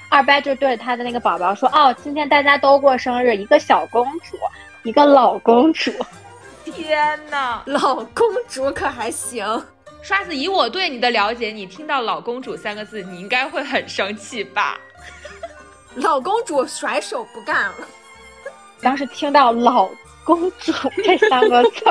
[0.08, 4.36] 二伯就对着他的那个宝宝说：“哦，今天大家都过生日，一个小公主，
[4.82, 5.92] 一个老公主。”
[6.66, 9.46] 天呐，老公主可还行？
[10.02, 14.80] 刷子，以我对你的了解，你听到“老公主”三个字，你应该会很生气吧？
[15.96, 17.74] 老公主甩手不干了。
[18.80, 19.90] 当时听到“老
[20.24, 20.72] 公主”
[21.04, 21.84] 这三个字，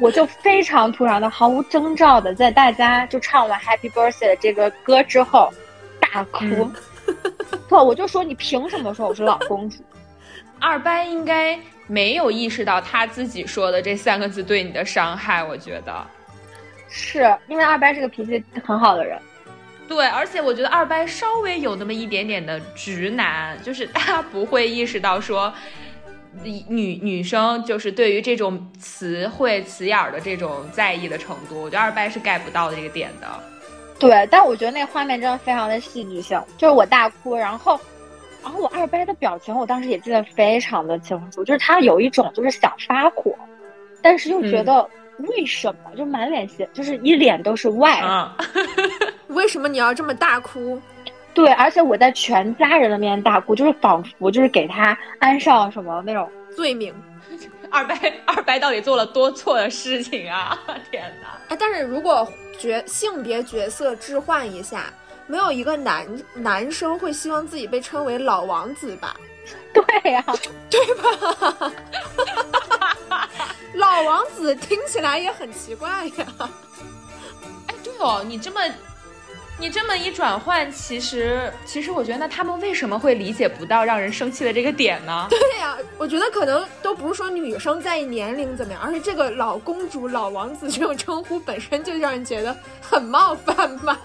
[0.00, 5.52] 我就非常突然的、毫无征兆的，在大家就唱完《Happy Birthday》的这个歌之后
[6.00, 6.70] 大哭。
[7.68, 9.76] 不，我就说你凭什么说我是老公主？
[10.62, 11.58] 二班应该。
[11.88, 16.06] 没有意识到他自己说的这三个字对你的伤害，我觉得，
[16.88, 19.18] 是因为二班是个脾气很好的人，
[19.88, 25.52] 对，而且我觉得二班稍微有那么一点点的直男，就是他不会意识到说，
[26.42, 33.26] 女女生就是对于这种词汇词眼儿的这种在意的程度，我觉得二班是 get 不到的这个点的，
[33.98, 37.78] 对，但我觉得那个画面真的非常的戏剧性，就是我大哭，然后。
[38.42, 43.34] 然后我二伯的表情，我当时也记得非常的清楚，就是他有一种就是想发火，
[44.02, 48.02] 但是又觉得为什么，就满脸写，就是一脸都是外，
[49.28, 50.80] 为什么你要这么大哭？
[51.32, 56.92] 对，而且我在全家人的面前大哭，就是仿佛就是给他安上什么那种罪名。
[57.70, 60.58] 二伯二伯到底做了多错的事情啊？
[60.90, 61.28] 天哪！
[61.48, 62.28] 哎，但是如果
[62.58, 64.92] 角性别角色置换一下。
[65.26, 69.16] 没有一个男男生会希望自己被称为老王子吧？
[69.74, 70.24] 对呀，
[70.70, 71.72] 对吧？
[73.74, 76.26] 老王子听起来也很奇怪呀。
[77.66, 78.60] 哎，对哦，你这么
[79.58, 85.26] 你这么一转换，其实其实我觉得，那他们为什么会理解不到让人生气的这个点呢？
[85.30, 93.98] 对呀，我觉得可能都不是说女生在意年龄怎么样，而是这个老公主、老王子这种称呼本身就让人觉得很冒犯吧。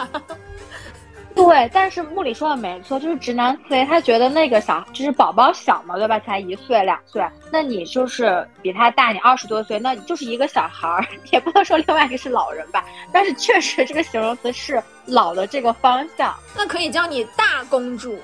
[1.38, 6.20] 对，但是穆里说的没错，就是直男思维，他觉得那个小就是宝宝小嘛，对吧？
[6.20, 12.84] 才一岁两岁，那你就是比他大你二十多岁，那你就是一个小孩儿， 也不能说另外一个是老人吧。
[13.14, 18.20] 但是确实这个形容词是老的这个方向，那可以叫你大公主。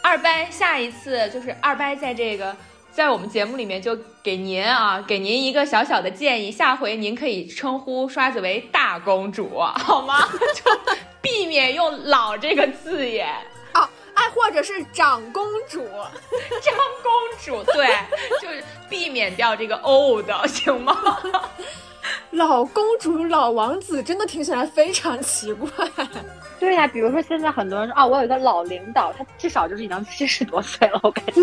[0.00, 2.54] 二伯，下一次就是二伯在这个
[2.98, 10.18] 在我们节目里面就给您啊，给您一个小小的建议，下回您可以称呼刷子为大公主， 好吗？
[10.52, 10.96] 就。
[11.22, 13.28] 避免用“老”这个字眼
[13.74, 15.84] 哦，哎，或者是长公主、
[16.60, 17.12] 张公
[17.44, 17.86] 主，对，
[18.42, 21.20] 就是避免掉这个 old，行吗？
[22.32, 25.70] 老公主、老王子真的听起来非常奇怪。
[26.58, 31.42] 对呀，比如说现在很多人说啊，我有一个老领导，他至少就是已经七十多岁了，我感觉。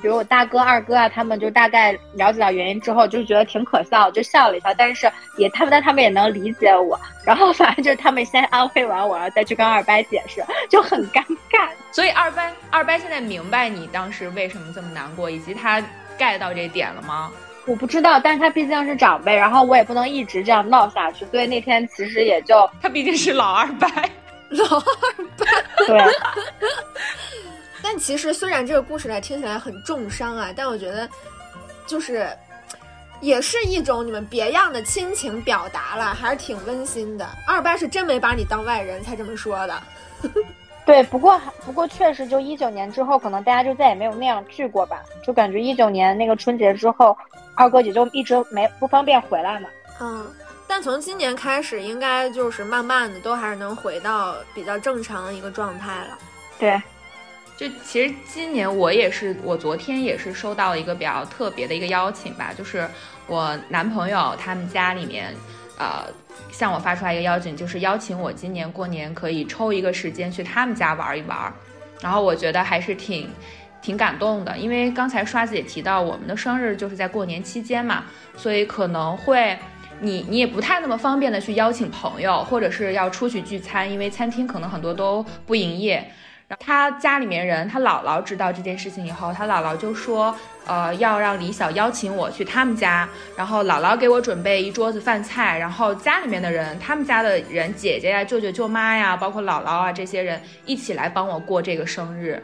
[0.00, 4.72] 比如我大哥、二哥啊，他们就大概了解到原因之后，就觉得挺可笑，就笑了一笑。
[4.74, 6.98] 但是也他们，但他们也能理解我。
[7.24, 11.68] 然后反正就是他们先安慰完我，然后再去跟二伯解释，就很尴尬。
[11.92, 15.82] 所以二伯二伯现在明白你当时为什么这么难过，以及他
[16.18, 17.30] get 到这点了吗？
[17.66, 23.86] 我不知道，但是他毕竟是长辈，然后我也不能一直这样闹下去，所以那天其实也就他毕竟是老二伯，
[24.48, 25.46] 老二伯
[25.86, 26.00] 对。
[27.82, 31.08] 但其实虽然这个故事来听起来很重伤啊，但我觉得
[31.86, 32.30] 就是
[33.20, 37.26] 也是一种你们别样的亲情表达了，还是挺温馨的。
[37.46, 39.82] 二八是真没把你当外人才这么说的。
[40.86, 45.02] 对，不过不过确实，就一九年之后，可能大家就再也没有那样聚过吧。
[45.22, 47.16] 就感觉一九年那个春节之后，
[47.54, 49.68] 二哥也就一直没不方便回来嘛。
[50.00, 50.26] 嗯，
[50.66, 56.18] 但从今年开始，应该就是慢慢的都还是能回到比较正常的一个状态了。
[56.58, 56.80] 对。
[57.60, 62.88] 就其实今年我也是，我昨天也是收到了一个比较特别的一个邀请吧，就是
[63.26, 65.34] 我男朋友他们家里面，
[65.76, 66.06] 呃，
[66.50, 71.52] 向我发出来一个邀请，就是邀请我今年过年可以抽一个时间去他们家玩一玩，
[72.00, 73.28] 然后我觉得还是挺
[73.82, 78.04] 挺感动的，因为刚才刷子也提到我们的生日就是在过年期间嘛，
[78.38, 79.54] 所以可能会
[80.00, 86.10] 你你也不太那么方便的去邀请朋友，或者是要出去聚餐，因为餐厅可能很多都不营业。
[86.58, 90.34] 他家里面人，他姥姥知道这件事情以后，他姥姥就说，
[90.66, 102.42] 呃，要让李晓邀请我去他们家，然后姥姥给我准备一桌子饭菜，然后家里面的人，他们家的人，姐姐呀、舅舅、舅妈呀，包括姥姥啊，这些人一起来帮我过这个生日。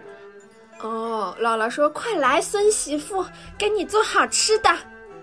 [0.80, 3.24] 哦，姥姥说：“快来，孙媳妇，
[3.56, 4.70] 给你做好吃的。”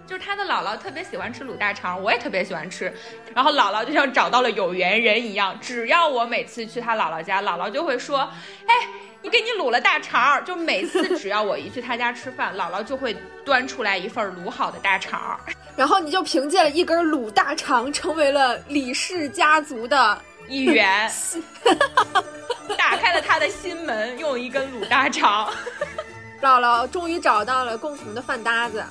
[0.05, 2.93] 就是他的姥姥特别喜欢吃卤大肠，我也特别喜欢吃。
[3.33, 8.19] 然后姥姥就像找到了有缘人一样，只要我每次去他姥姥家，姥姥就会说
[8.67, 8.75] ：“哎，
[9.21, 15.39] 你给你卤了大肠。”就每次只要我一去他家吃饭，姥姥就会端出来一份卤好的大肠。
[15.75, 21.09] 然后你就凭借了一根卤大肠，成为了李氏家族的一员，
[22.77, 25.49] 打开了他的心门，用一根卤大肠。
[26.43, 28.83] 姥姥终于找到了共同的饭搭子。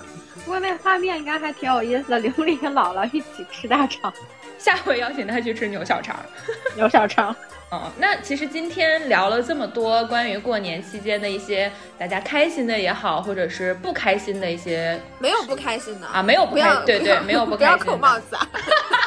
[0.45, 4.13] 不过那画面应该还挺有意思的， 刘丽跟姥姥一起吃大肠，
[4.59, 6.17] 下回邀请他去吃牛小肠。
[6.75, 7.35] 牛小肠，
[7.71, 18.49] 嗯，那其实今天聊了这么多关于过年期间的一些大家开心的也好，或者是不开心的一些，没有不开心的啊，没有不开心，对对，没有不开心，不要扣帽子啊。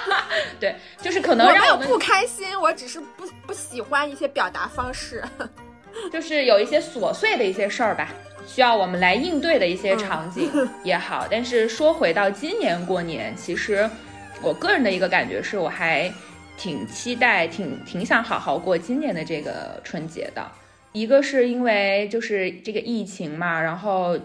[0.59, 5.23] 对，就是可能让我们不开心，我只是不不喜欢一些表达方式，
[6.11, 8.09] 就是有一些琐碎的一些事儿吧。
[8.47, 10.49] 需要我们来应对的一些场景
[10.83, 13.89] 也好，但是说回到今年过年，其实
[14.41, 16.11] 我个人的一个感觉是，我还
[16.57, 20.45] 挺期待、挺挺想好好过今年的这个春节的。
[20.93, 24.17] 一个是因为就是这个疫情嘛，然后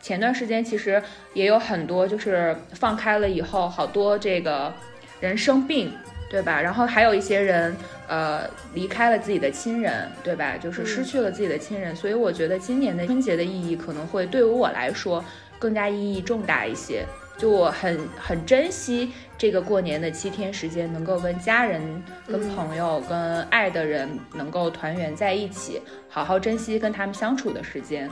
[0.00, 1.02] 前段时间其实
[1.34, 4.72] 也有很多就是放开了以后，好多这个
[5.20, 5.92] 人生病。
[6.28, 6.60] 对吧？
[6.60, 7.76] 然后还有一些人，
[8.08, 10.56] 呃，离开了自己的亲人，对吧？
[10.56, 15.24] 就是失去了自己的亲人，所以我觉得今年的春节的意义可能会对于我来说
[15.58, 17.04] 更加意义重大一些。
[17.36, 21.82] 就我很很珍惜这个过年的七天时间，能够跟家人、
[22.28, 28.08] 跟朋友、跟爱的人能够团圆在一起，好好珍惜跟他们相处的时间。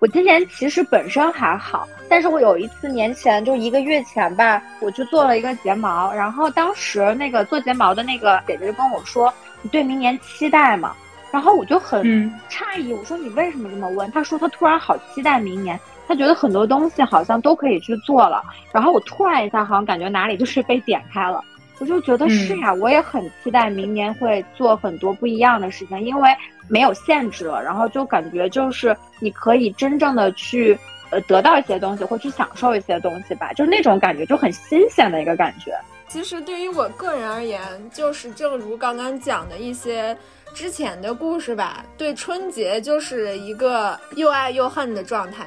[0.00, 9.30] 我今年其实本身还好，但是我有一次年前就一个月前吧，我去做了一个睫毛，然后当时那个做睫毛的那个姐姐就跟我说
[9.60, 10.94] ：“你对明年期待吗？”
[11.30, 12.02] 然后我就很
[12.48, 15.78] 诧异，我说：“你为什么这么问？”她说：“她突然好期待明年，
[16.08, 18.42] 她觉得很多东西好像都可以去做了。”
[18.72, 21.44] 然后我突然一下好像感觉哪里就是被点开了。
[21.80, 26.30] 我就觉得是呀，我也很期待明年会做很多不一样的事情，因为
[26.68, 30.78] 没有限制了，然后就感觉就是你可以真正的去
[31.08, 35.72] 呃得到一些东西，或去享受一些东西吧，就是那种感觉就很新鲜的一个感觉。
[36.06, 37.60] 其实对于我个人而言，
[37.90, 40.14] 就是正如刚刚讲的一些
[40.52, 45.46] 之前的故事吧，对春节就是一个又爱又恨的状态。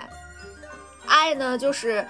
[1.05, 2.03] 爱呢，就是。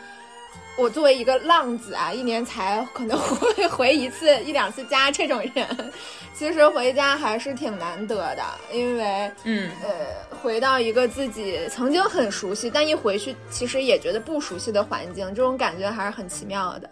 [0.76, 5.94] 我作为一个浪子啊，一年才可能会回一次一两次家，这种人，
[6.34, 16.90] 其实回家还是挺难得的，因为，嗯，呃，回到一个自己曾经很熟悉，但一回去其实也觉得不熟悉的环境，这种感觉还是很奇妙的。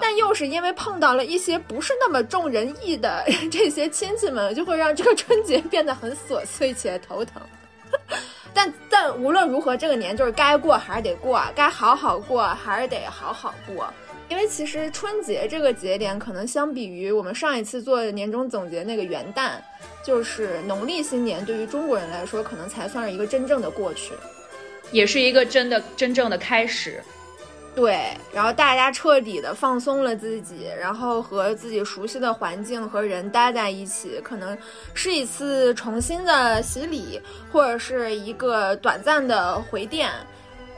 [0.00, 7.42] 但又是因为碰到了一些不是那么重人意的这些亲戚们，就会让这个春节变得很琐碎且头疼。
[8.54, 13.92] 但但无论如何，这个年就是该过还是得过，该好好过还是得好好过。
[14.30, 19.50] 因为其实春节这个节点，可能相比于我们上一次做年终总结那个元旦，
[20.02, 24.14] 就是农历新年，对于中国人来说，可能才算是一个真正的过去。
[24.92, 27.02] 也是一个真的真正的开始。
[27.74, 34.56] 对，然后大家彻底的放松了自己，然后和自己熟悉的环境和人待在一起，可能
[34.94, 37.20] 是一次重新的洗礼，
[37.50, 40.08] 或者是一个短暂的回电，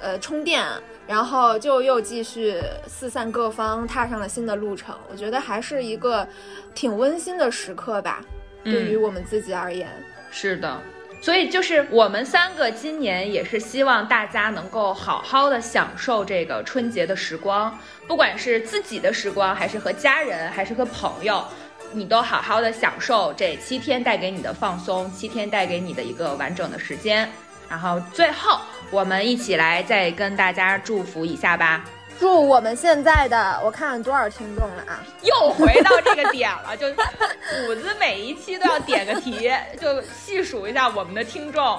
[0.01, 0.65] 呃，充电，
[1.07, 4.97] 然后就又继续四散各方，踏上了新的路程。
[5.11, 6.27] 我觉得还是一个
[6.75, 8.25] 挺温馨的时刻吧，
[8.65, 9.87] 对于我们自己而言。
[10.31, 10.81] 是的。
[11.21, 21.45] 所以就是我们三个今年也是希望大家能够好好的享受这个春节的时光，不管是自己的时光，还是和家人，还是和朋友，
[21.93, 27.29] 你都好好的享受这七天带给你的放松，七天带给你的一个完整的时间。
[27.69, 28.61] 然后最后
[28.93, 31.85] 我们一起来再跟大家祝福一下吧。
[32.19, 35.05] 祝我们现在的我看看多少听众了啊！
[35.23, 41.79] 又回到这个点了，就虎子每一期都要点个题，就细数一下我们的听众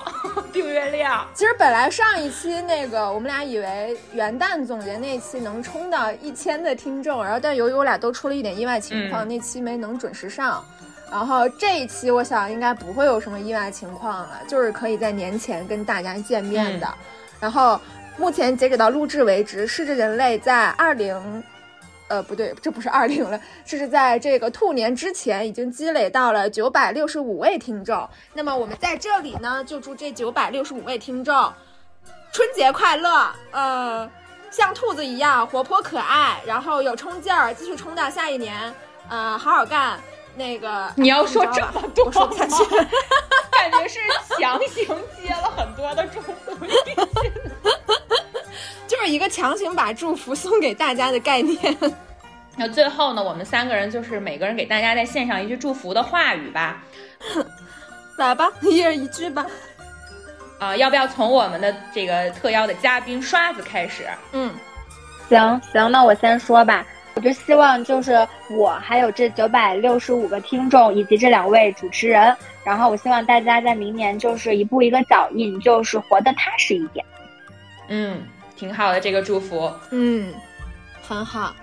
[0.53, 1.27] 订阅量。
[1.33, 10.63] 其实本来上一期那个我们俩以为元旦总结那期能冲到一千的听众，然后但由于我俩都出了一点意外情况，那期没能准时上。
[11.09, 16.87] 然后这一期我想应该不会有什么意外情况了，就是可以在年前跟大家见面的。
[17.39, 17.81] 然后。
[18.17, 21.43] 目前截止到录制为止，是这人类在二零，
[22.07, 28.09] 呃，不对，这不是二零了，这是在这个兔年之前已经积累到了九百六十五位听众。
[28.33, 31.53] 那么我们在这里呢，就祝这九百六十五位听众
[32.31, 34.09] 春节快乐，呃，
[34.49, 38.73] 像兔子一样活泼可爱，然后有冲劲儿，继续冲到下一年，
[39.09, 39.99] 呃，好好干。
[40.37, 42.63] 那个你要说这么多，说不下去，
[43.51, 43.99] 感觉是
[44.39, 44.85] 强行
[45.21, 46.31] 接了很多的祝福
[48.87, 51.77] 就是一个强行把祝福送给大家的概念。
[52.55, 56.83] 那最后呢，我们三个人就是每个人给大家再献上一句祝福的话语吧。
[58.17, 59.45] 来吧，一人一句吧。
[60.59, 64.07] 啊，要不要从我们的这个特邀的嘉宾刷子开始？
[64.31, 64.53] 嗯，
[65.29, 66.85] 行行，那我先说吧。
[67.17, 68.15] 我就希望就是
[68.47, 77.03] 我还有这九百六十五个听众以及这两位主持人，然后我希望大家在明年就是一步一个脚印，就是活得踏实一点。
[77.87, 78.21] 嗯，
[78.55, 79.73] 挺好的这个祝福。
[79.89, 80.31] 嗯，
[81.01, 81.55] 很好。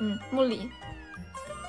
[0.00, 0.70] 嗯，木里，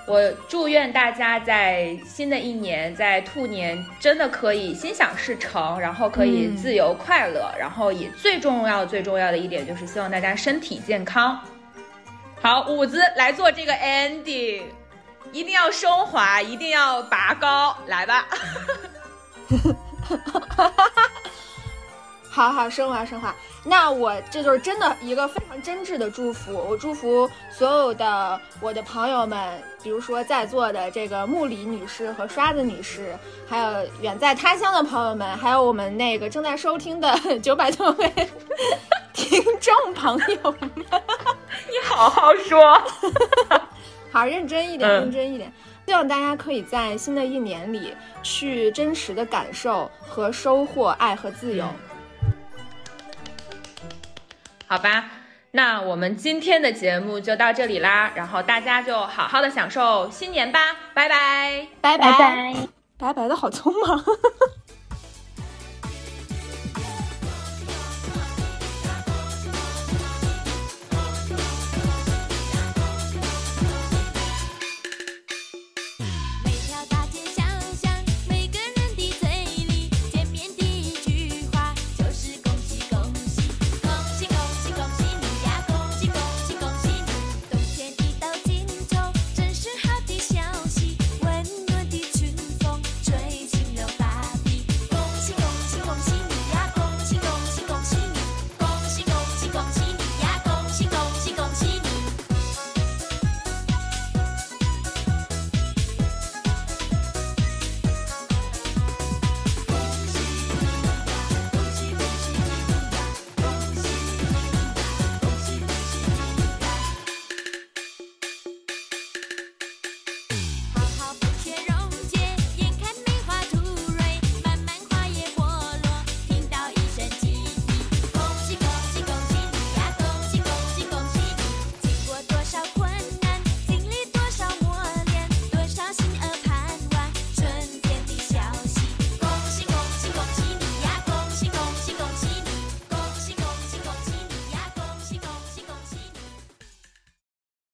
[0.05, 11.39] 我祝愿大家在新的一年，在兔年真的可以心想事成，然后可以自由快乐，然后也最重要最重要的一点就是希望大家身体健康。
[12.45, 14.65] 好，舞子来做这个 ending，
[15.31, 18.27] 一定要升华，一定要拔高，来吧。
[19.49, 21.11] 哈哈哈哈哈哈
[22.35, 23.33] 好好升华升华，
[23.63, 26.53] 那我这就是真的一个非常真挚的祝福。
[26.53, 33.15] 我祝福所有的我的朋友们，比如说在座的这个木里女士和刷子女士，
[33.47, 38.11] 还有远在他乡的朋友们，还有我们那个正在收听的 九百多位
[39.15, 42.77] 听众朋友们， 你好好说，
[44.11, 45.49] 好认真一点，认真一点。
[45.85, 51.65] 希望大家可以在新的一年里去真实的感受和收获爱和自由。
[54.67, 55.05] 好吧，
[55.51, 60.59] 那我们今天的节目就到这里啦，然后大家就好好的享受新年吧，
[60.93, 62.11] 拜拜，拜拜。
[62.11, 62.55] 拜，
[62.97, 63.13] 拜。
[63.13, 64.03] 拜的好匆忙。